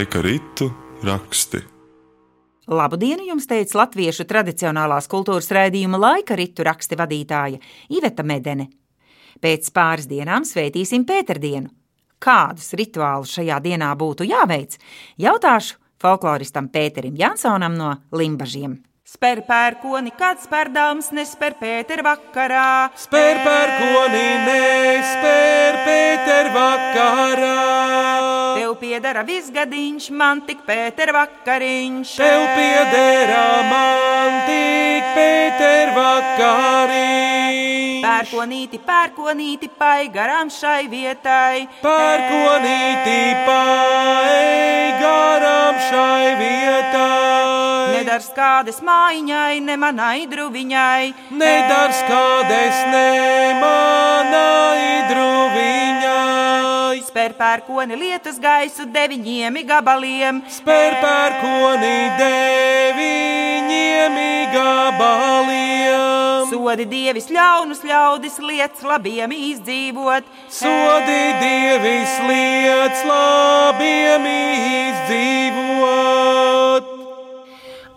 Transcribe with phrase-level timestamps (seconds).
[0.00, 0.72] Laika ritu
[1.04, 1.58] raksti.
[2.72, 7.58] Labu dienu jums teica latviešu tradicionālās kultūras raidījuma laika ritu raksti vadītāja
[7.92, 8.70] Iveta Medene.
[9.44, 11.68] Pēc pāris dienām svētīsim Pēterdienu.
[12.16, 14.78] Kādus rituālus šajā dienā būtu jāveic?
[15.20, 18.78] Jautāšu folkloristam Pēterim Jansonam no Limbažiem.
[19.04, 22.88] Spēr pērkoni, kad spērdāms nespēr Pēter vakarā.
[23.04, 27.79] Spēr pērkoni, nespēr Pēter vakarā.
[28.90, 32.14] Piedara visgadiņš, man tik Pēter vakariņš.
[32.18, 37.60] Tev piedara man tik Pēter vakariņš.
[38.02, 41.68] Pērkonīti, pērkonīti, pai garām šai vietai.
[41.84, 43.14] Pērkonīti,
[43.46, 47.94] pai garām šai vietai.
[47.94, 51.14] Nedars kādes mājiņai, ne manai druviņai.
[51.30, 53.08] Nedars kādes, ne
[53.62, 55.99] manai druviņai.
[57.10, 60.36] Spēr pērkoni lietus gaisu deviņiem gabaliem.
[60.46, 64.14] Spēr pērkoni deviņiem
[64.52, 66.46] gabaliem.
[66.52, 70.22] Sodi dievis ļaunus ļaudis lietas labiem izdzīvot.
[70.54, 75.50] Sodi dievis lietas labiem izdzīvot.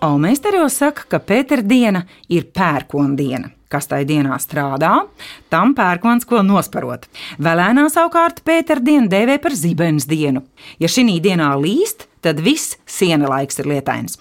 [0.02, 2.02] Almeisteros saka, ka Pēterdiena
[2.34, 3.54] ir pērkondiena.
[3.74, 4.92] Kas tajā dienā strādā,
[5.50, 7.08] tam pērkons ko nosparot.
[7.42, 10.44] Vēlēnā savukārt Pēterdienu dēvē par zibens dienu.
[10.78, 14.20] Ja šī dienā līst, tad viss siena laiks ir lietains.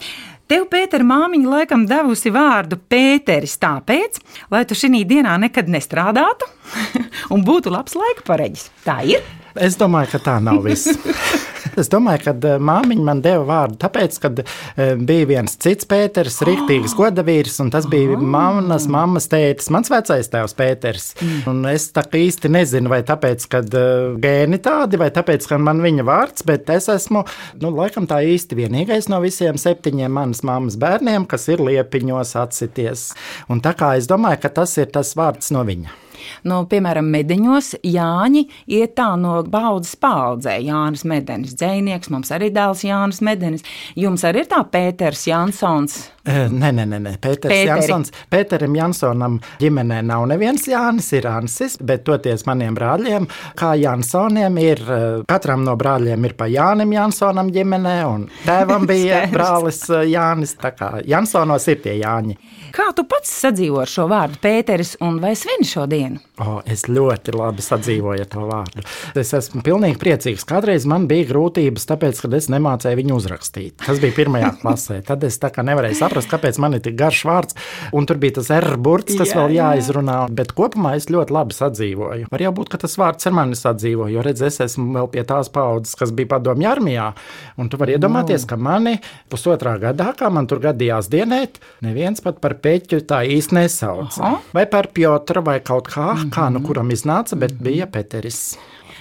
[0.48, 4.18] Tev, Pēter, māmiņa laikam devusi vārdu Pēteris tāpēc,
[4.52, 6.48] lai tu šī dienā nekad nestrādātu
[7.34, 8.68] un būtu labs laika pareģis.
[8.88, 9.24] Tā ir?
[9.52, 10.88] Es domāju, ka tā nav viss.
[11.78, 16.42] Es domāju, ka eh, māmiņa man deva vārdu, tāpēc, ka eh, bija viens cits Pēters,
[16.44, 21.08] rīktīgs godavīrs, un tas bija manas, mammas tētis, mans vecais tēvs Pēters.
[21.48, 25.80] Un es tā īsti nezinu, vai tāpēc, ka eh, gēni tādi, vai tāpēc, ka man
[25.84, 27.24] viņa vārds, bet es esmu,
[27.64, 33.10] nu, laikam tā īsti vienīgais no visiem septiņiem manas mammas bērniem, kas ir liepiņos atsities.
[33.48, 36.02] Un tā kā es domāju, ka tas ir tas vārds no viņa.
[36.48, 38.46] No, piemēram, mediņos Jāņi
[38.78, 40.58] iet tā no baudas paudzē.
[40.62, 43.66] Jānis Medenis, dzēnieks, mums arī dēls Jānis Medenis.
[43.98, 46.00] Jums arī ir tā Pēters Jansons.
[46.22, 47.16] Nē, nē, nē.
[47.18, 47.66] Pēters Pēteri.
[47.66, 48.12] Jansons.
[48.30, 53.26] Pēterim Jansonam ģimenē nav neviens Jānis, ir Ansis, bet toties maniem brāļiem,
[53.58, 54.82] kā Jansoniem ir,
[55.26, 60.92] katram no brāļiem ir pa Jānim Jansonam ģimenē, un tēvam bija brālis Jānis, tā kā
[61.10, 62.38] Jansonos ir tie Jāņi.
[62.72, 66.20] Kā tu pats sadzīvo ar šo vārdu Pēteris un vai svin šo dienu?
[66.42, 68.84] Oh, es ļoti labi sadzīvoju ar to vārdu.
[69.18, 70.44] Es esmu pilnīgi priecīgs.
[70.48, 73.76] Kādreiz man bija grūtības, tāpēc, ka es nemācīju viņu uzrakstīt.
[73.84, 75.00] Tas bija pirmajā klasē.
[75.06, 77.58] Tad es nevarēju saprast, kāpēc man ir tik garš vārds.
[77.92, 80.18] Un tur bija tas R burts, kas jā, vēl jāizrunā.
[80.32, 82.30] Bet kopumā es ļoti labi sadzīvoju.
[82.32, 85.26] Var jau būt, ka tas vārds ar mani sadzīvo, jo redz, es esmu vēl pie
[85.28, 87.12] tās paudzes, kas bija padomju armijā.
[87.60, 88.98] Un tu vari iedomāties, ka mani
[89.32, 94.22] pusotrā gadā, kā man tur gadījās dienēt, neviens pat par peķu tā īsti nesauca.
[94.22, 94.40] Aha.
[94.56, 96.30] Vai par Piotru vai kaut kā, mm -hmm.
[96.30, 96.66] kā nu mhm.
[96.66, 97.64] kuram iznāca, bet -hmm.
[97.64, 98.58] bija Peteris.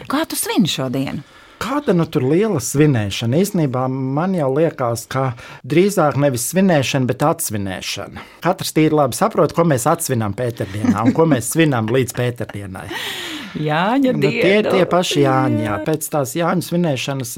[0.08, 1.22] Kā tu svin šodienu?
[1.62, 3.38] Kāda nu tur liela svinēšana?
[3.38, 5.34] Īsnībā man jau liekas, ka
[5.68, 8.24] drīzāk nevis svinēšana, bet atsvinēšana.
[8.42, 12.88] Katrs tīri labi saprot, ko mēs atsvinām Pēterdienā un ko mēs svinām līdz Pēterdienai.
[13.60, 15.64] Jāņa nu, tie ir tie paši Jāņi.
[15.66, 15.78] Jā.
[15.86, 17.34] Pēc tās Jāņu svinēšanas,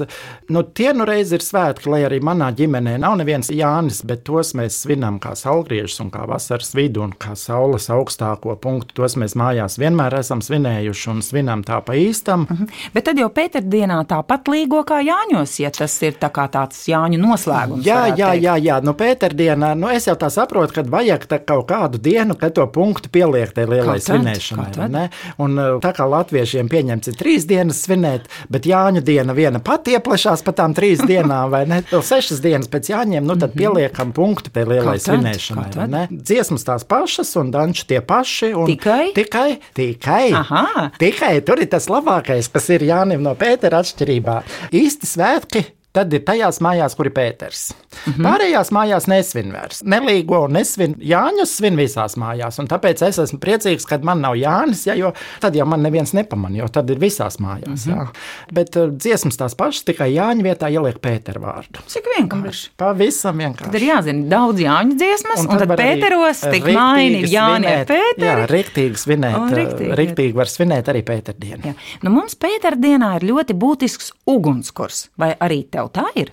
[0.54, 4.54] nu, tie nu reiz ir svētki, lai arī manā ģimenē nav neviens Jānis, bet tos
[4.58, 9.00] mēs svinam kā saulgriežus un kā vasaras vidu un kā saules augstāko punktu.
[9.00, 12.46] Tos mēs mājās vienmēr esam svinējuši un svinam tā pa īstam.
[12.48, 12.70] Mhm.
[12.94, 17.18] Bet tad jau Pēterdienā tāpat līgo kā Jāņos, ja tas ir tā kā tāds Jāņu
[17.20, 17.84] noslēgums.
[17.86, 18.44] Jā, jā, teikt.
[18.46, 18.80] jā, jā.
[18.84, 22.66] Nu, Pēterdienā, nu, es jau tā saprotu, ka vajag tā kaut kādu dienu, kad to
[22.70, 25.08] punktu pieliekt tai lielai svinēšanai.
[25.42, 29.96] Un tā kā kā latviešiem pieņemts ir trīs dienas svinēt, bet Jāņu diena viena pati
[29.96, 31.80] ieplešās pa tām trīs dienām, vai ne?
[31.90, 33.60] Vēl sešas dienas pēc Jāņiem, nu tad mhm.
[33.60, 36.04] pieliekam punktu pie lielai svinēšanai, vai ne?
[36.12, 38.52] Dziesmas tās pašas un danči tie paši.
[38.74, 39.12] Tikai?
[39.16, 40.26] Tikai, tikai.
[40.36, 40.90] Aha.
[41.00, 44.40] Tikai tur ir tas labākais, kas ir Jānim no Pētera atšķirībā.
[44.74, 45.64] Īsti svētki
[45.94, 47.68] Tad ir tajās mājās, kur ir Pēters.
[47.70, 48.24] Mm -hmm.
[48.26, 49.82] Pārējās mājās nesvin vairs.
[49.86, 52.58] Nelīgo un nesvin Jāņus svin visās mājās.
[52.58, 56.64] Tāpēc es esmu priecīgs, ka man nav Jānis, ja, jo tad jau man neviens nepamanīja,
[56.64, 57.86] jo tad ir visās mājās.
[57.86, 57.98] Mm -hmm.
[57.98, 58.08] Jā.
[58.52, 61.78] Bet uh, dziesmas tās pašas, tikai Jāņa vietā ieliek Pētera vārdu.
[61.86, 62.70] Cik vienkārši.
[62.76, 63.70] Pavisam vienkārši.
[63.70, 67.86] Tad ir jāzina daudz Jāņu dziesmas, un, un tad, tad Pēteros tik maini Jāni ar
[67.86, 68.26] Pēteri.
[68.26, 69.38] Jā, riktīgi svinēt.
[69.38, 71.74] Un riktīgi, riktīgi var svinēt arī Pēterdienu.
[72.02, 76.32] Nu, mums Pēterdienā ir ļoti būtisks ugunskurs, vai arī tev tev tā ir?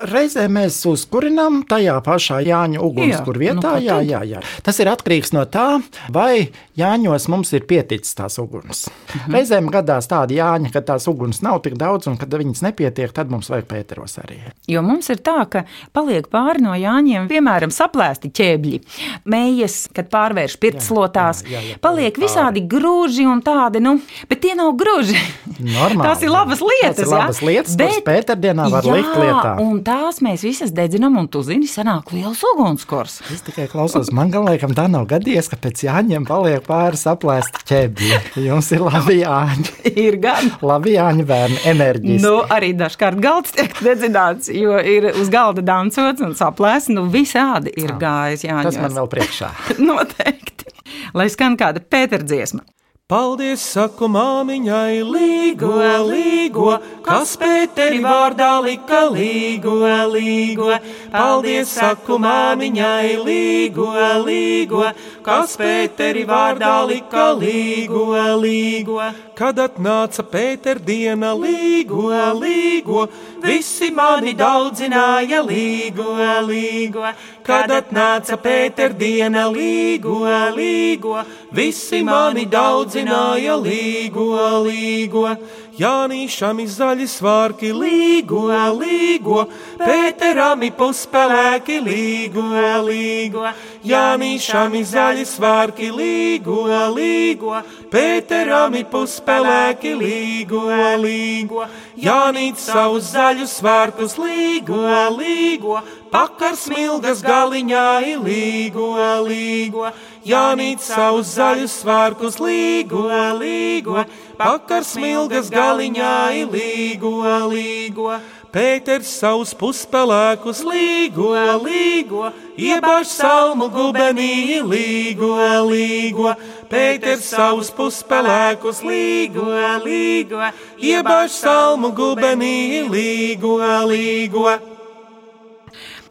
[0.00, 3.74] Reizē mēs uzkurinām tajā pašā Jāņa ugunskura nu, vietā.
[3.82, 4.42] jā, jā, jā.
[4.62, 5.80] Tas ir atkarīgs no tā,
[6.12, 8.86] vai Jāņos mums ir pieticis tās uguns.
[9.14, 9.34] Mhm.
[9.34, 13.30] Reizēm gadās tādi Jāņi, ka tās uguns nav tik daudz, un kad viņas nepietiek, tad
[13.30, 14.40] mums vajag Pēteros arī.
[14.70, 18.80] Jo mums ir tā, ka paliek pāri no jāņiem, piemēram, saplēsti ķēbļi,
[19.24, 21.44] mējas, kad pārvērš pirtslotās.
[21.44, 23.98] jā, jā, jā, paliek paliek visādi grūži un tādi, nu,
[24.28, 25.16] bet tie nav grūži.
[25.60, 26.98] Normāli, Tās ir labas lietas.
[26.98, 29.54] Tās ir labas lietas, kuras pēterdienā var jā, likt lietā.
[29.62, 33.20] Un tās mēs visas dedzinām, un tu zini, sanāk liels ugunskurs.
[33.34, 38.10] Es tikai klausos, man liekas, tā nav gadījies, ka pēc Jāņiem paliek pāri saplēsti ķēbļi.
[38.46, 39.74] Jums ir labi Jāņi.
[40.06, 40.50] ir gan.
[40.64, 42.24] Labi Jāņi bērni, enerģiski.
[42.24, 46.90] Nu, arī dažkārt galds tiek dedzināts, jo ir uz galda dancots un saplēs.
[46.92, 48.46] Nu, visādi ir gājis.
[48.48, 49.50] Jā, Tas man vēl priekšā.
[49.88, 50.72] Noteikti.
[51.14, 52.64] Lai skan kāda pēterdziesma.
[53.04, 55.74] Paldies, saku māmiņai, līgo,
[56.08, 56.70] līgo,
[57.04, 59.74] kas Pēteri vārdā lika līgo,
[60.08, 60.70] līgo.
[61.12, 63.90] Paldies, saku māmiņai, līgo,
[64.24, 64.86] līgo,
[65.20, 68.06] kas Pēteri vārdā lika līgo,
[68.40, 68.96] līgo.
[69.36, 72.08] Kad atnāca Pēterdiena, līgo,
[72.40, 73.04] līgo,
[73.44, 76.16] visi mani daudzināja līgo,
[76.48, 77.04] līgo.
[77.44, 80.22] Kad atnāca Pēterdiena, līgo,
[80.56, 81.18] līgo,
[81.54, 84.30] visi mani daudzināja līgo,
[84.66, 85.28] līgo.
[85.74, 88.44] Jānīšam izaļi svārki līgo,
[88.78, 89.40] līgo,
[89.80, 92.44] Pēteram ir puspelēki līgo,
[92.86, 93.48] līgo.
[93.82, 96.60] Jānīšam izaļi svārki līgo,
[96.94, 97.58] līgo,
[97.90, 100.62] Pēteram ir puspelēki līgo,
[101.02, 101.66] līgo.
[101.98, 104.78] Jānīt savus zaļus svārkus līgo,
[105.18, 105.80] līgo,
[106.14, 107.88] pakars milgas galiņā
[108.22, 108.92] līgo,
[109.26, 109.90] līgo.
[110.24, 113.04] Jānīt savus zaļus svārkus līgo,
[113.36, 114.06] līgo,
[114.38, 116.14] pakars milgas galiņā
[116.48, 117.18] līgo,
[117.52, 118.14] līgo.
[118.54, 125.32] Pēters savus puspelēkus līgo, līgo, iebaž salmu gubenī līgo,
[125.68, 126.30] līgo.
[126.70, 129.48] Pēters savus puspelēkus līgo,
[129.84, 130.40] līgo,
[130.78, 133.58] iebaž salmu gubenī līgo,
[133.90, 134.54] līgo.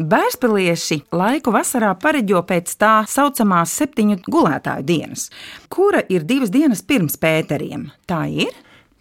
[0.02, 5.28] Bērspilieši laiku vasarā pareģo pēc tā saucamās septiņu gulētāju dienas,
[5.70, 7.92] kura ir divas dienas pirms pēteriem.
[8.10, 8.50] Tā ir?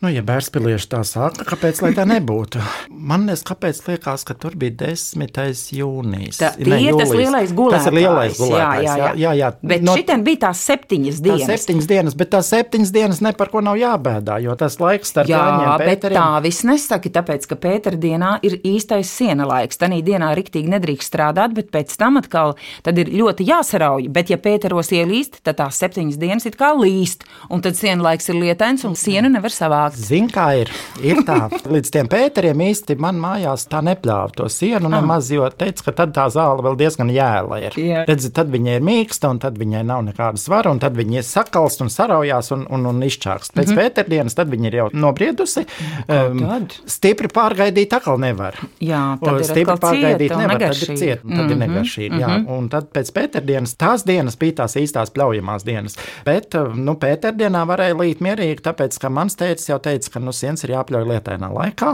[0.03, 2.59] Nu, ja bērnspīlieši tā saka, kāpēc tā nebūtu?
[2.91, 5.61] Man liekas, ka tur bija 10.
[5.79, 6.41] jūnijas.
[6.41, 7.21] Tā Ne, ir tas jūlijas.
[7.21, 7.77] lielais gulētājs.
[7.77, 8.83] Tas ir lielais Jā, gulētājs.
[8.83, 9.11] jā, jā.
[9.23, 9.51] jā, jā.
[9.63, 11.47] Bet No- šitien bija tās septiņas Tās dienas.
[11.53, 15.29] septiņas dienas, bet tās septiņas dienas ne par ko nav jābēdā, jo tas laiks starp
[15.31, 19.79] Jā, Jāņiem bet Pēteriem- tā viss nesaka, tāpēc, ka Pētera dienā ir īstais siena laiks.
[19.79, 22.57] Tanī dienā riktīgi nedrīkst strādāt, bet pēc tam atkal
[22.99, 24.11] ir ļoti jāsarauj.
[24.11, 28.29] Bet, ja Pēteros ielīst, tad tās septiņas dienas ir kā līst, un tad siena laiks
[28.31, 29.92] ir lietains, un sienu nevar savākt.
[29.97, 30.71] Zini, kā ir.
[31.05, 31.37] ir tā.
[31.69, 36.15] Līdz tiem pēteriem īsti man mājās tā nepļāva to sienu nemaz, jo teica, ka tad
[36.17, 37.77] tā zāle vēl diezgan jēla ir.
[37.77, 38.05] Jā.
[38.09, 41.85] Redzi, tad viņai ir mīksta, un tad viņai nav nekāda svara, un tad viņa sakalst
[41.85, 43.53] un saraujās un, un, un izčāks.
[43.53, 43.83] Pēc mm -hmm.
[43.83, 45.67] pēterdienas tad viņa ir jau nobriedusi.
[46.09, 48.57] Um, stipri pārgaidīt atkal nevar.
[48.81, 52.23] Jā, tad ir stipri pārgaidīt cieta nevar, tad ir cieta, tad ir negaršīga.
[52.23, 55.99] Jā, un tad pēc pēterdienas tās dienas bija tās īstās pļaujamās dienas.
[56.25, 60.65] Bet, nu, pēterdienā varēja līt mierīgi, tāpēc, ka mans teicis jau teica, ka, nu, siens
[60.65, 61.93] ir jāpļauj lietainā laikā,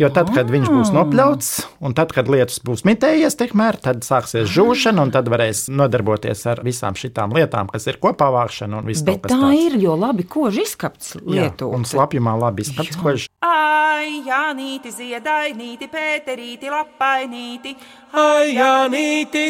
[0.00, 1.50] jo tad, kad viņš būs nopļauts,
[1.84, 6.62] un tad, kad lietus būs mitējies tikmēr, tad sāksies žūšana, un tad varēs nodarboties ar
[6.66, 9.58] visām šitām lietām, kas ir kopā vākšana un viss kas tā tāds.
[9.66, 11.70] ir, jo labi koži izskapts Jā, lietu.
[11.72, 17.72] un slapjumā labi izskats, ko viņš Ai, Jānīti, ziedainīti, pēterīti, lapainīti.
[18.16, 19.42] Ai, Janīti,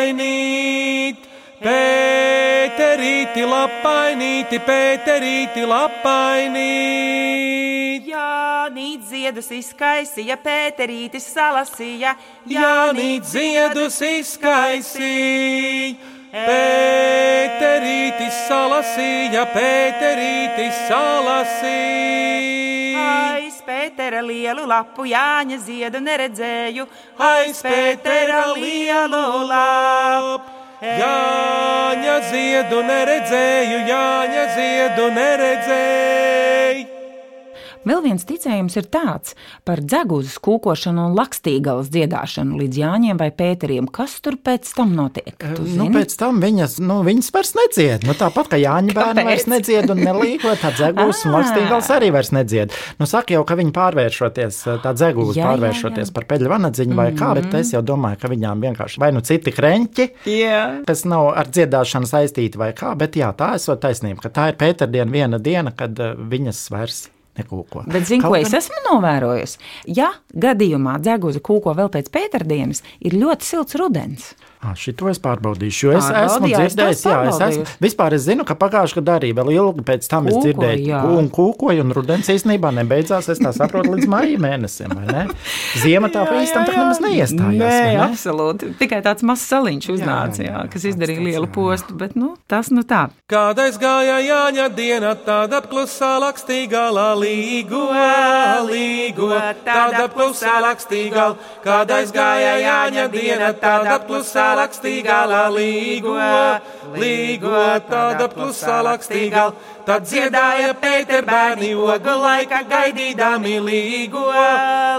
[0.00, 1.16] ziedainīt,
[1.60, 7.20] Pēterīti, lapainīti, Pēterīti, lapainīt.
[8.08, 12.14] Jānīt ziedus izkaisīja, pēterītis salasīja.
[12.48, 15.92] Janīt, ziedus izkaisīja,
[16.32, 22.30] Pēterīti salasīja, Pēterīti salasīja.
[23.04, 26.88] Aiz Pētera lielu lapu Jāņa ziedu neredzēju.
[27.20, 30.59] Aiz Pētera lielu lapu.
[30.80, 36.19] Jāņa ziedu neredzēju, Jāņa ziedu neredzēju.
[37.80, 39.32] Vēl viens ticējums ir tāds
[39.64, 43.86] par dzegūzes kūkošanu un lakstīgalas dziedāšanu līdz Jāņiem vai Pēteriem.
[43.88, 45.32] Kas tur pēc tam notiek?
[45.78, 48.04] Nu, pēc tam viņas, nu, viņas vairs nedzied.
[48.04, 52.32] Nu, tāpat kā Jāņa bērni vairs nedzied un nelīko, tā dzegūs un lakstīgals arī vairs
[52.36, 52.74] nedzied.
[53.00, 56.16] Nu, saka jau, ka viņi pārvēršoties, tā dzegūs Jā, jā, pārvēršoties jā.
[56.18, 59.54] par peļu vanadziņu vai kā, bet es jau domāju, ka viņām vienkārši vai nu citi
[59.56, 60.60] krenķi, Jā.
[60.88, 64.60] kas nav ar dziedāšanu saistīti vai kā, bet jā, tā esot taisnība, ka tā ir
[64.60, 67.06] pēterdiena viena diena, kad viņas vairs
[67.38, 67.84] nekūko.
[67.86, 69.58] Bet, zinu, ko Kaut es gan- esmu novērojusi.
[69.86, 74.34] Ja gadījumā dzēguzi kūko vēl pēc pēterdienas, ir ļoti silts rudens.
[74.60, 77.62] Ah, Šito es pārbaudīšu, jo es esmu Pārbaudi, jā, es to dzirdējis, jā, es esmu.
[77.80, 80.98] Vispār es zinu, ka pagājušajā gadā arī vēl ilgi pēc tam es Kūkoju, dzirdēju, jā.
[81.16, 85.22] un kūkoju, un rudens īstenībā nebeidzās, es tā saprotu, līdz maija mēnesim, vai ne?
[85.80, 88.02] Ziema tā pa īstam tā nemaz neiestājās, Nē, ne?
[88.04, 88.68] absolūti.
[88.82, 91.52] Tikai tāds mazs saliņš uznāca, jā, jā, jā, kas tāds izdarīja tāds, lielu jā.
[91.56, 93.00] postu, bet nu, tas nu tā.
[93.32, 96.84] Kādreiz gāja Jāņa diena, tāda klusā lakstīgā
[97.16, 97.86] līgo,
[98.68, 99.32] līgo,
[99.64, 101.30] tāda klusā lakstīgā.
[101.64, 103.96] Kādreiz gāja Jāņa diena, tāda
[104.50, 106.16] klusā lakstīgā līgo,
[106.96, 109.52] līgo, tāda klusā lakstīgā.
[109.86, 114.26] Tad dziedāja Pēter bērni ogu laika gaidīdami līgo,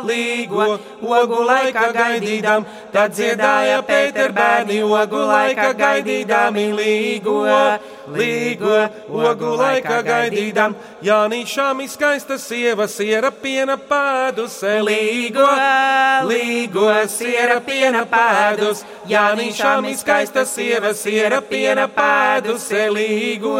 [0.07, 2.65] līgo, ogu laika gaidīdam.
[2.91, 7.43] Tad dziedāja Pēter bērni ogu laika gaidīdami līgo,
[8.15, 8.77] līgo,
[9.09, 10.75] ogu laika gaidīdam.
[11.05, 15.47] Jānīšām izskaista sieva, siera piena pēdus, līgo,
[16.29, 18.83] līgo, siera piena pēdus.
[19.11, 23.57] Jānīšām izskaista sieva, siera piena pēdus, līgo,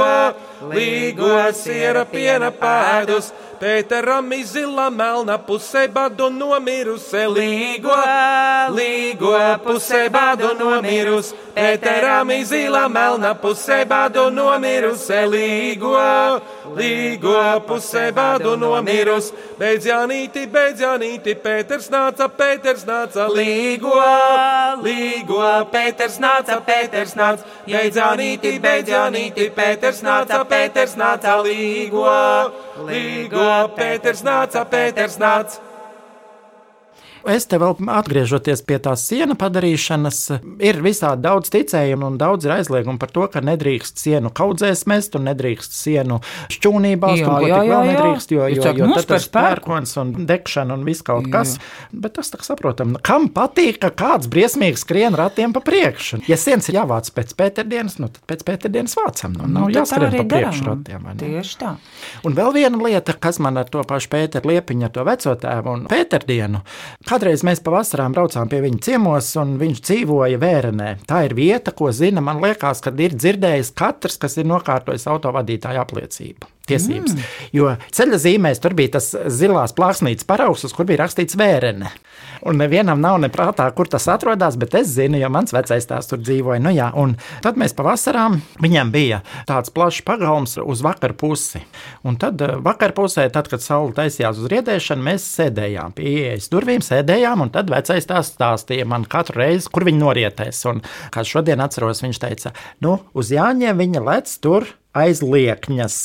[0.71, 3.31] līgo, siera piena pēdus.
[3.61, 7.93] Pēteram izila melna pusē badu nomirusi, līgo,
[8.73, 11.29] līgo, pusē badu nomirus.
[11.53, 15.93] Pēteram izila melna pusē badu nomirusi, līgo,
[16.77, 17.37] līgo,
[17.67, 19.31] pusē badu nomirus.
[19.59, 23.95] Beidz Janīti, beidz Janīti, Pēters nāca, Pēters nāca, līgo,
[24.83, 25.41] līgo,
[25.71, 27.47] Pēters nāca, Pēters nāca.
[27.65, 32.07] Beidz Janīti, beidz Janīti, Pēters nāca, Pēters nāca, līgo,
[32.87, 35.70] līgo, Pēters nāca, Pēters nāca.
[37.29, 40.19] Es te vēl atgriežoties pie tās sienu padarīšanas,
[40.63, 45.15] ir visādi daudz ticējumu un daudz ir aizliegumu par to, ka nedrīkst sienu kaudzēs mest
[45.19, 46.19] un nedrīkst sienu
[46.53, 47.91] šķūnībā Jā, un ko jā, tik vēl jā.
[47.91, 49.33] nedrīkst, jo, jo, jo tad spēku.
[49.37, 51.33] pērkons un degšana un viss kaut Jā.
[51.37, 51.55] kas.
[51.91, 56.23] Bet tas tā saprotam, kam patīk, ka kāds briesmīgi skrien ratiem pa priekšu.
[56.31, 59.35] Ja siens ir jāvāc pēc pēterdienas, nu tad pēc pēterdienas vācam.
[59.37, 61.07] Nu, nav Nu, tad tā jāskrien pa priekšu ratiem.
[61.21, 61.75] Tieši tā.
[62.27, 65.75] Un vēl viena lieta, kas man ar to pašu Pēteru Liepiņu, ar to veco tēvu
[65.75, 66.63] un Pēterdienu.
[67.11, 70.93] Kādreiz mēs pavasarām braucām pie viņa ciemos, un viņš dzīvoja Vērenē.
[71.09, 75.81] Tā ir vieta, ko zina, man liekas, kad ir dzirdējis katrs, kas ir nokārtojis autovadītāju
[75.81, 76.47] apliecību.
[76.69, 77.15] Tiesības.
[77.15, 77.29] Mm.
[77.57, 81.89] Jo ceļa zīmēs tur bija tas zilās plāksnītes paraugs, uz kur bija rakstīts vērene.
[82.47, 86.21] Un nevienam nav neprātā, kur tas atrodas, bet es zinu, jo mans vecais tās tur
[86.21, 86.61] dzīvoja.
[86.63, 87.13] Nu, jā, un
[87.43, 91.61] tad mēs pavasarām viņam bija tāds plašs pagalms uz vakar pusi.
[92.07, 96.49] Un tad eh, vakar pusē, tad, kad saule taisījās uz riedēšanu, mēs sēdējām pie ieejas
[96.53, 100.65] durvīm, sēdējām, un tad vecais tās stāstīja man katru reizi, kur viņi norietēs.
[100.71, 100.81] Un
[101.13, 106.01] kā šodien atceros, viņš teica, nu, uz Jāņiem viņa lec tur aiz liekņas.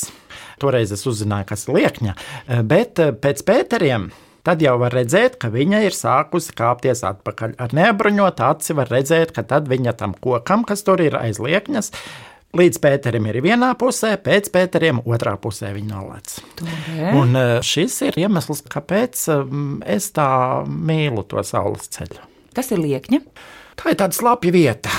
[0.61, 2.15] Toreiz es uzzināju, kas ir liekņa,
[2.47, 4.09] eh, bet eh, pēc pēteriem.
[4.47, 7.57] Tad jau var redzēt, ka viņa ir sākusi kāpties atpakaļ.
[7.59, 11.91] Ar neapbruņotu aci var redzēt, ka tad viņa tam kokam, kas tur ir aiz liekņas,
[12.55, 16.39] līdz pēterim ir vienā pusē, pēc pēteriem otrā pusē viņa nolēc.
[17.19, 19.27] Un eh, šis ir iemesls, kāpēc
[19.85, 20.31] es tā
[20.65, 22.23] mīlu to saules ceļu.
[22.55, 23.21] Tas ir liekņa.
[23.77, 24.89] Tā ir tāda slapja vieta.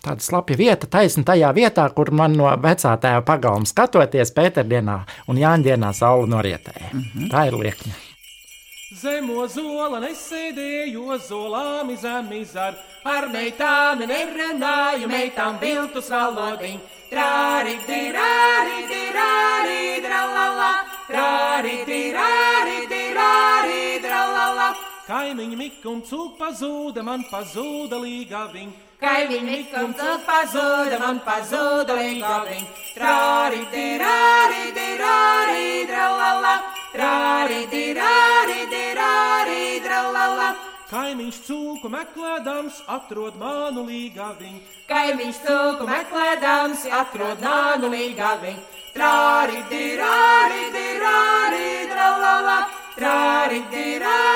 [0.00, 4.94] Tāda slapja vieta, taisnība tajā vietā, kur man no vecā tēva pagalma skatoties Pēterdienā
[5.28, 6.88] un Jāņdienā saule norietēja.
[6.92, 7.26] Mm -hmm.
[7.32, 7.92] Tā ir liekņa.
[9.00, 16.80] Zemo zola nesēdēju, zolām izemizar, ar meitām nerunāju, meitām viltus valodiņ.
[17.10, 20.72] Trāri, dirāri, dirāri, dralala,
[21.08, 22.99] trāri, dirāri, dirāri, dralala.
[25.10, 28.74] Kaimiņi mik un cūk pazūda, man pazūda līgā viņa.
[29.00, 32.60] Kaimiņi mikum cūk pazuda, man pazuda līgaviņ.
[32.94, 36.54] Trāri, dirāri, dirāri, dralala.
[36.92, 40.52] Trāri, dirāri, dirāri, dralala.
[40.92, 44.62] Kaimiņš cūku meklēdams atrod manu līgā viņa.
[44.92, 48.62] Kaimiņš cūku meklēdams, atrod nānu līgaviņ.
[48.94, 52.60] Trāri, dirāri, dirāri, dralala.
[52.94, 54.29] Trāri, dirāri.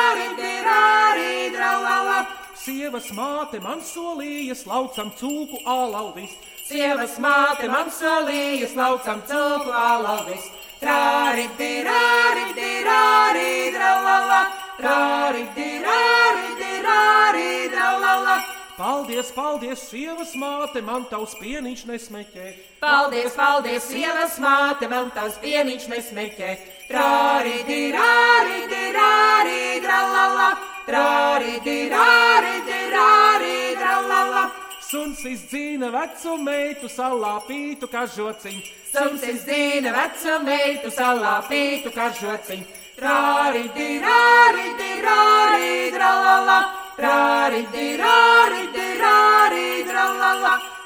[2.64, 6.32] Sievas māte man solīja slaucam cūku alauvis.
[6.64, 10.48] Sievas māte man solīja, slaucam cūku alavis.
[10.80, 14.40] Trāri, dirāri, dirāri, dralala.
[14.80, 18.40] Trāri, dirāri, dirāri, dralala.
[18.74, 22.46] Paldies, paldies, sievas māte, man tavs pieniņš nesmeķē.
[22.82, 26.50] Paldies, paldies, sievas māte, man tavs pieniņš nesmeķē.
[26.88, 30.50] Trāri, dirāri, dirāri, dralala.
[30.88, 34.44] Trāri, dirāri, dirāri, dralala.
[34.90, 38.70] Suns izdzīna vecu meitu, salāpītu kažociņu.
[38.90, 42.72] Suns izdzīna vecu meitu, salāpītu kažociņu.
[42.98, 46.64] Rāri, di, rāri, di, rāri, dralala.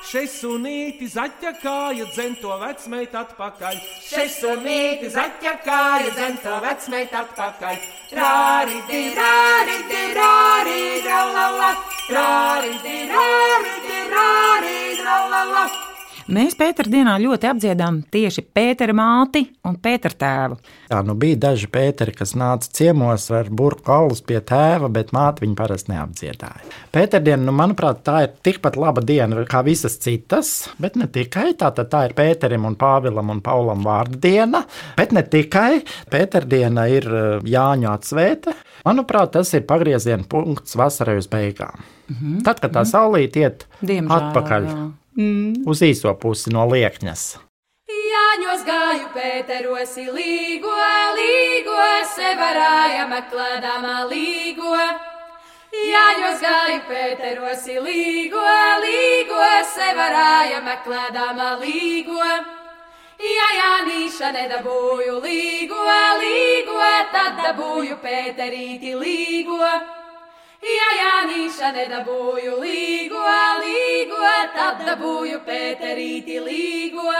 [0.08, 3.80] Šeit sunīti zaķakāja dzento vecmeitu atpakaļ.
[4.00, 7.82] Šeit sunīti zaķakāja dzento vecmeitu atpakaļ.
[8.16, 11.68] Rāri, di, rāri, di, rāri, dralala.
[12.08, 15.68] Rāri, di, rāri, di, rāri, dralala.
[16.28, 20.58] Mēs Pēterdienā ļoti apdziedām tieši Pētera māti un Pētera tēvu.
[20.90, 25.40] Tā nu bija daži pēteri, kas nāca ciemos ar burbuļu kaulus pie tēva, bet māte
[25.44, 26.68] viņu parasti neapdziedāja.
[26.92, 31.72] Pēterdiena, nu, manuprāt, tā ir tikpat laba diena kā visas citas, bet ne tikai tā.
[31.78, 34.66] Tā ir Pēterim un Pāvilam un Paulam vārdu diena,
[35.00, 35.80] bet ne tikai.
[36.12, 38.56] Pēterdiena ir eh, Jāņa atsvēta.
[38.84, 41.80] Manuprāt, tas ir pagrieziena punkts vasarai uz beigām.
[42.08, 42.40] Mm -hmm.
[42.44, 44.88] Tad, kad tā saulīte iet Diemžēl, atpakaļ jā.
[45.18, 47.22] Uz īso pusi no liekņas.
[47.88, 50.74] Jāņos gāju Pēteros, līgo,
[51.18, 51.78] līgo,
[52.14, 54.76] sevarāja meklēdama līgo.
[55.74, 58.46] Jāņos gāju Pēteros, līgo,
[58.84, 59.42] līgo,
[59.74, 62.30] sevarāja meklēdama līgo.
[63.18, 65.84] Ja Jānīša nedabūju līgo,
[66.22, 66.82] līgo,
[67.12, 69.97] tad dabūju Pēterīti līgo.
[70.58, 73.20] Ja Jānīša nedabūju līgo,
[73.62, 74.22] līgo,
[74.56, 77.12] tad dabūju Pēterīti līgo.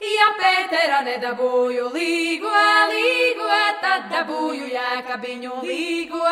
[0.00, 2.52] Ja Pētera nedabūju līgo,
[2.92, 3.50] līgo,
[3.82, 6.24] tad dabūju jēkabiņu līgo.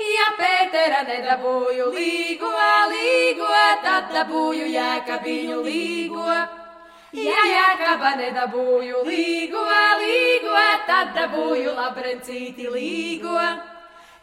[0.00, 2.54] Ja Pētera nedabūju līgo,
[2.94, 3.52] līgo,
[3.84, 6.40] tad dabūju jēkabiņu līgo.
[7.14, 9.68] Ja jēkaba nedabūju līgo,
[10.00, 10.56] līgo,
[10.88, 13.36] tad dabūju labrencīti līgo.
[13.36, 13.73] Ja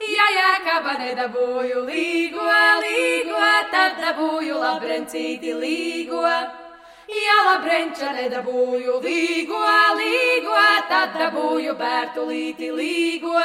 [0.09, 2.45] jēkaba nedabūju līgo,
[2.81, 3.41] līgo,
[3.71, 6.23] tad dabūju labrencīti līgo.
[7.11, 9.61] Ja labrenča nedabūju līgo,
[9.99, 10.57] līgo,
[10.89, 13.35] tad dabūju bērtulīti līgo.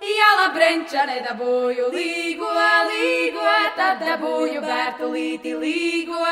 [0.00, 2.50] Ja labrenča nedabūju līgo,
[2.90, 6.26] līgo, tad dabūju bērtulīti līgo.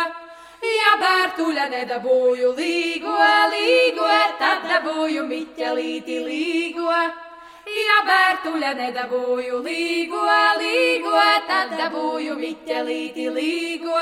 [0.69, 3.17] Ja bērtuļa nedabūju līgo,
[3.55, 7.28] līgo, tad dabūju miķelīti līgo.
[7.69, 10.23] Ja bērtuļa nedabūju līgo,
[10.61, 11.17] līgo,
[11.49, 13.99] tad dabūju miķelīti līgo.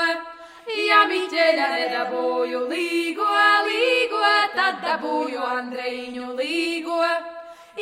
[0.87, 3.27] Ja miķeļa nedabūju līgo,
[3.67, 4.23] līgo,
[4.55, 7.01] tad dabūju Andrejiņu līgo.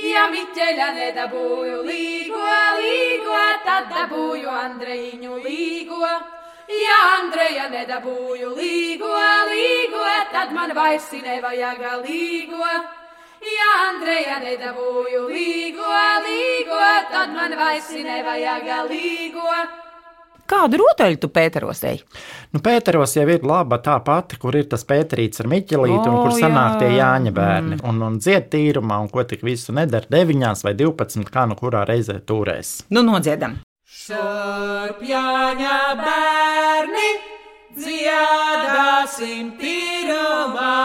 [0.01, 2.41] Ja miķeļa nedabūju līgo,
[2.81, 6.03] līgo, tad dabūju Andrejiņu līgo.
[6.81, 9.15] Ja Andreja nedabūju līgo,
[9.53, 12.75] līgo, tad man vairs nevajag līgo.
[13.45, 15.89] Ja Andreja nedabūju līgo,
[16.25, 19.49] līgo, tad man vairs nevajag līgo.
[20.45, 22.03] Kādu rotaļu tu Pēteros ej?
[22.53, 26.23] Nu, Pēteros jau ir laba tā pati, kur ir tas Pēterīts ar Miķelītu, un O,
[26.25, 26.79] kur sanāk jā.
[26.83, 27.79] tie Jāņa bērni.
[27.89, 31.81] Un, un dzied tīrumā, un ko tik visu nedara, 9 vai 12, kā nu kurā
[31.89, 32.83] reizē turēs.
[32.93, 33.57] Nu, nodziedam!
[33.85, 37.09] Šurp jāņa bērni,
[37.81, 40.75] dziedāsim tīrumā,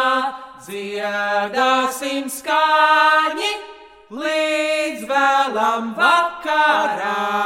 [0.66, 3.53] dziedāsim skaņi
[4.12, 7.38] līdz vēlam vakaram.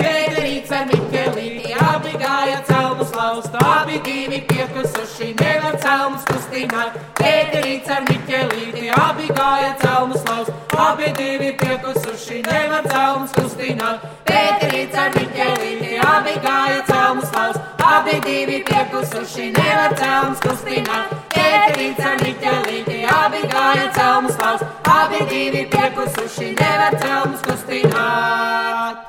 [0.00, 6.92] Pēterīts ar Miķelīti abi gāja celmus laust, abi divi piekusuši nevar celmus kustināt.
[7.20, 10.52] Pēterīts ar Miķelīti abi gāja celmus laust,
[10.86, 13.98] abi divi piekusuši nevar celmus kustināt.
[14.30, 17.60] Pēterīts ar Miķelīti abi gāja celmus laust,
[17.94, 21.29] abi divi piekusuši nevar celmus kustināt.
[21.50, 29.00] Pēterīts ar Miķelīti abi gāja celmus laust, abi divi piekusuši nevar celmus kustināt.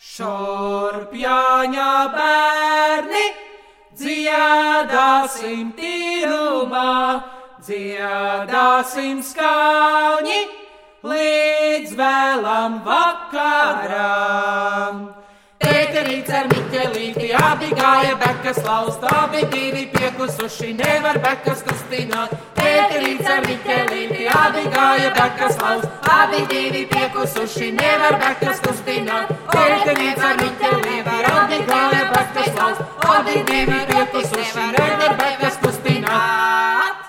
[0.00, 3.26] Šurp jāņa bērni,
[4.00, 7.20] dziedāsim tīrumā,
[7.68, 10.40] dziedāsim skaņi
[11.12, 14.38] līdz vēlam vakaram.
[15.88, 22.34] Pēterīts ar Miķelīti abi gāja bekas laust, abi divi piekusuši nevar bekas kustināt.
[22.58, 29.32] Pēterīts ar Miķelīti abi gāja bekas laust, abi divi piekusuši nevar bekas kustināt.
[29.48, 37.08] Pēterīts ar Miķelīti abi gāja bekas laust, abi divi piekusuši nevar bekas kustināt.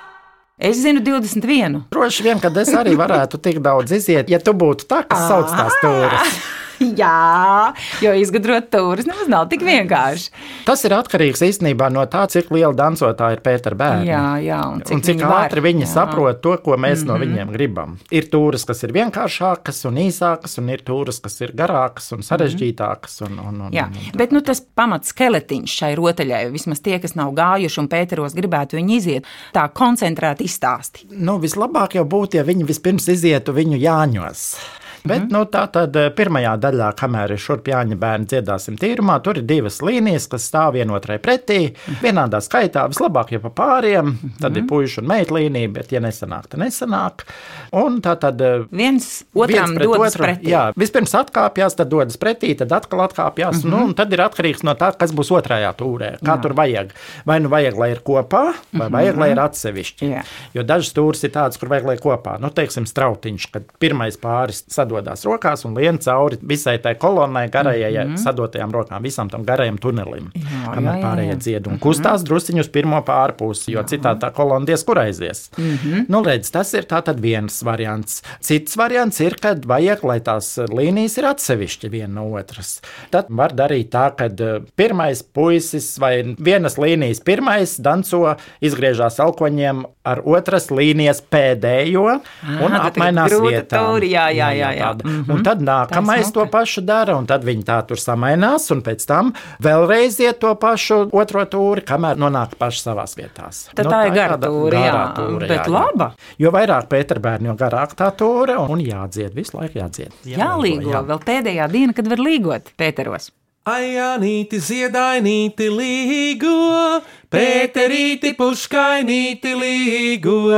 [0.55, 1.81] Es zinu 21.
[1.91, 5.51] Droši vien, ka es arī varētu tik daudz iziet, ja tu būtu tā, kas sauc
[5.51, 6.39] tās stūres.
[7.01, 10.31] Jā, jo izgudrot tūrus nemaz nav tik vienkārši.
[10.67, 14.05] Tas ir atkarīgs īstenībā no tā, cik liela dancotāja ir Pētera bērna.
[14.07, 15.47] Jā, jā, un cik un cik viņi var.
[15.47, 15.89] ātri viņi Jā.
[15.93, 17.11] saprot to, ko mēs mm -hmm.
[17.11, 17.97] no viņiem gribam.
[18.11, 23.21] Ir tūris, kas ir vienkāršākas un īsākas, un ir tūris, kas ir garākas un sarežģītākas.
[23.27, 24.17] Un, un, un, Jā, un, un.
[24.17, 28.79] bet nu, tas pamats skeletiņš šai rotaļai, vismaz tie, kas nav gājuši un Pēteros gribētu
[28.79, 31.07] viņu iziet, tā koncentrēti izstāsti.
[31.11, 34.55] Nu, vislabāk jau būtu, ja viņi vispirms izietu viņu jāņos.
[35.03, 35.31] Bet Mhm.
[35.31, 39.43] nu, tā tad eh, pirmajā daļā, kamēr ir šurp jāņa bērni dziedāsim tīrumā, tur ir
[39.43, 41.73] divas līnijas, kas stāv vienotrai pretī.
[41.73, 41.99] Mhm.
[42.03, 46.47] Vienādā skaitā, vislabāk jau pa pāriem, tad ir puišu un meitu līnija, bet, ja nesanāk,
[46.49, 47.25] tad nesanāk.
[47.71, 50.49] Un tā tad eh, Viens otram viens pret dodas otru, pretī.
[50.51, 53.63] Jā, vispirms atkāpjas, tad dodas pretī, tad atkal atkāpjas.
[53.63, 53.77] Mm -hmm.
[53.77, 56.19] nu, un tad ir atkarīgs no tā, kas būs otrajā tūrē.
[56.19, 56.41] Kā jā.
[56.41, 56.91] tur vajag.
[57.25, 60.05] Vai nu vajag, lai ir kopā, vai vajag, lai ir atsevišķi.
[60.05, 60.23] Jā.
[60.53, 62.39] Jo dažas stūris ir tādas, kur vajag, lai kopā.
[62.39, 67.91] Nu, teiksim, strautiņš, kad pirmais pāris sadodās rokās un lien cauri visai tai kolonnai, garajai
[67.91, 68.17] mm -hmm.
[68.17, 70.31] sadotajām rokām, visam tam garajam tunelim.
[70.35, 71.39] Jā, kamēr jā, jā, pārējie jā.
[71.39, 75.51] dzied un kustās drusciņus pirmo pārpusi, jo citādi tā kolonna diez kur aizies.
[75.57, 76.05] Mm -hmm.
[76.09, 78.23] nu, redz, tas ir tātad viens variants.
[78.41, 82.81] Cits variants ir, kad vajag, lai tās līnijas ir atsevišķi viena no otras.
[83.11, 89.85] Tad var darīt tā, ka eh, pirmais puisis vai vienas līnijas pirmais danco, izgriežās alkoņiem
[90.03, 92.21] ar otras līnijas pēdējo
[92.63, 93.85] un tad apmainās vietām.
[93.85, 94.89] tūri, jā, jā, jā, jā.
[94.89, 95.07] tāda.
[95.07, 95.35] Mhm.
[95.35, 99.33] Un tad nākamais to pašu dara, un tad viņi tā tur samainās, un pēc tam
[99.63, 103.67] vēlreiz iet to pašu otro tūri, kamēr nonāk paši savās vietās.
[103.75, 106.13] Tad tā ir gara garā jā, bet laba.
[106.41, 110.15] Jo vairāk Pēterbērni, jo garāk tā tūre, un jādzied, visu laiku jādzied.
[110.29, 111.03] Jālīgo jā.
[111.11, 113.29] vēl pēdējā diena, kad var līgot Pēteros.
[113.69, 120.55] Ajanīti, ziedainīti, līgo, Pēterīti, puškainīti, līgo,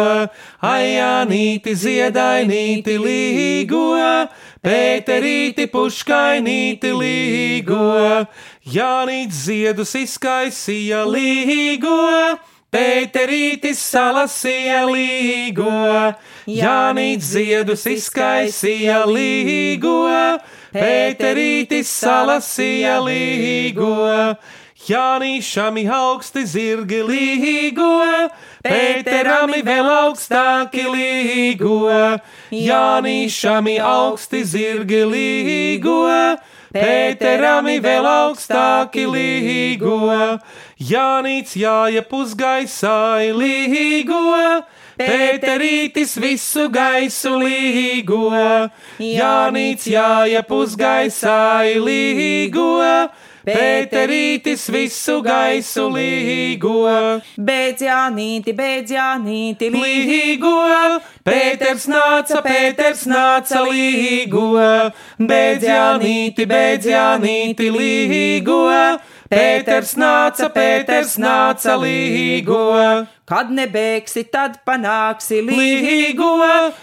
[0.63, 3.81] Ajanīti, ziedainīti, līgo,
[4.63, 7.89] Pēterīti, puškainīti, līgo,
[8.71, 11.99] Jānīt ziedus izkaisīja līgo.
[12.71, 15.71] Pēterītis salasīja līgo,
[16.47, 19.97] Jānīt ziedus izkaisīja līgo,
[20.71, 23.91] Pēterītis salasīja līgo,
[24.82, 27.89] Jānīšami augsti zirgi līgo,
[28.65, 31.91] Pēterami vēl augstāki līgo,
[32.50, 36.00] Jānīšami augsti zirgi līgo,
[36.74, 40.00] Pēterami vēl augstāki līgo,
[40.82, 44.22] Jānīts jāja pusgaisā līgo,
[44.98, 48.32] Pēterītis visu gaisu līgo,
[48.98, 51.41] Jānīts jāja pusgaisā
[51.86, 52.72] līgo,
[53.41, 56.75] Pēterītis visu gaisu līgo,
[57.41, 60.51] Beidz Jānīti, beidz Jānīti, līgo,
[61.25, 64.51] Pēters nāca, Pēters nāca līgo,
[65.17, 68.62] beidz Jānīti, beidz Jānīti līgo,
[69.32, 72.62] Pēters nāca, Pēters nāca līgo.
[73.32, 76.34] Kad nebeigsi, tad panāksi līgo.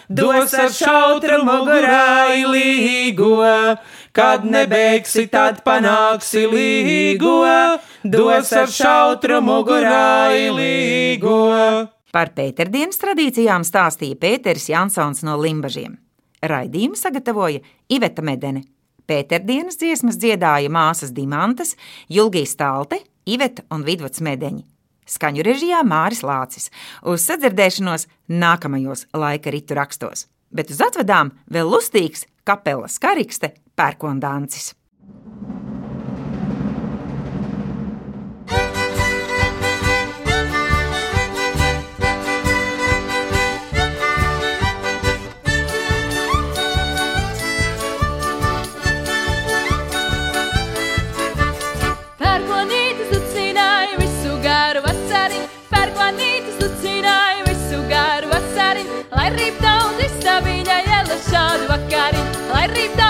[0.09, 3.43] Dos ar šautru mugurā līgo,
[4.19, 7.45] kad nebeigsi, tad panāksi līgo,
[8.03, 11.37] dos ar šautru mugurā līgo.
[12.11, 15.95] Par Pēterdienas tradīcijām stāstīja Pēters Jansons no Limbažiem.
[16.43, 17.63] Raidījumu sagatavoja
[17.95, 18.65] Iveta Medene.
[19.09, 21.77] Pēterdienas dziesmas dziedāja māsas Dimantas,
[22.11, 24.65] Julgijas Talte, Iveta un Vidvuds Medeņi.
[25.09, 26.73] Skaņu režijā Māris Lācis.
[27.07, 30.27] Uz sadzirdēšanos nākamajos laika ritu rakstos.
[30.51, 34.73] Bet uz atvadām vēl lustīgs kapelas karikste Pērkondāncis.
[62.59, 63.08] Vakariņu, lai